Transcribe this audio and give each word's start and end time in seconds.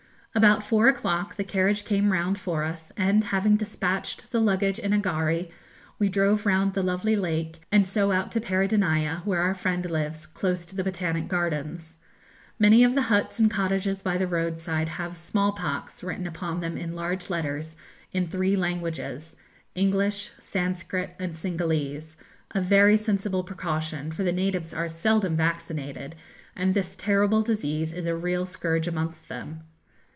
About 0.33 0.63
four 0.63 0.87
o'clock 0.87 1.35
the 1.35 1.43
carriage 1.43 1.83
came 1.83 2.13
round 2.13 2.39
for 2.39 2.63
us, 2.63 2.93
and 2.95 3.21
having 3.21 3.57
despatched 3.57 4.31
the 4.31 4.39
luggage 4.39 4.79
in 4.79 4.93
a 4.93 4.97
gharry, 4.97 5.51
we 5.99 6.07
drove 6.07 6.45
round 6.45 6.73
the 6.73 6.81
lovely 6.81 7.17
lake, 7.17 7.65
and 7.69 7.85
so 7.85 8.13
out 8.13 8.31
to 8.31 8.39
Peradeniya, 8.39 9.23
where 9.25 9.41
our 9.41 9.53
friend 9.53 9.91
lives, 9.91 10.25
close 10.25 10.65
to 10.67 10.73
the 10.73 10.85
Botanic 10.85 11.27
Gardens. 11.27 11.97
Many 12.57 12.81
of 12.81 12.95
the 12.95 13.01
huts 13.11 13.39
and 13.41 13.51
cottages 13.51 14.01
by 14.01 14.17
the 14.17 14.25
roadside 14.25 14.87
have 14.87 15.17
'small 15.17 15.51
pox' 15.51 16.01
written 16.01 16.25
upon 16.25 16.61
them 16.61 16.77
in 16.77 16.95
large 16.95 17.29
letters, 17.29 17.75
in 18.13 18.25
three 18.29 18.55
languages, 18.55 19.35
English, 19.75 20.31
Sanscrit, 20.39 21.13
and 21.19 21.35
Cingalese, 21.35 22.15
a 22.51 22.61
very 22.61 22.95
sensible 22.95 23.43
precaution, 23.43 24.13
for 24.13 24.23
the 24.23 24.31
natives 24.31 24.73
are 24.73 24.87
seldom 24.87 25.35
vaccinated, 25.35 26.15
and 26.55 26.73
this 26.73 26.95
terrible 26.95 27.41
disease 27.41 27.91
is 27.91 28.05
a 28.05 28.15
real 28.15 28.45
scourge 28.45 28.87
amongst 28.87 29.27
them. 29.27 29.63